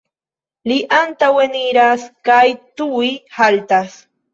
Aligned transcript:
Li 0.71 0.77
antaŭeniras 1.01 2.09
kaj 2.31 2.41
tuj 2.81 3.15
haltas. 3.41 4.07